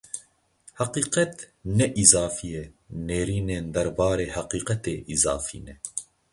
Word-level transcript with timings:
Heqîqet 0.79 1.35
ne 1.77 1.85
îzafî 2.01 2.47
ye, 2.55 2.63
nêrînên 3.07 3.65
derbarê 3.75 4.27
heqîqetê 4.35 4.95
îzafî 5.13 5.59
ne. 5.65 5.75